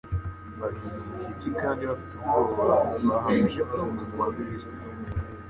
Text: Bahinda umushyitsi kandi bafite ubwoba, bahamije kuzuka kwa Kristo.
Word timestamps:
Bahinda 0.59 0.97
umushyitsi 1.03 1.47
kandi 1.61 1.81
bafite 1.89 2.11
ubwoba, 2.15 2.65
bahamije 3.07 3.61
kuzuka 3.69 4.03
kwa 4.11 4.27
Kristo. 4.35 4.75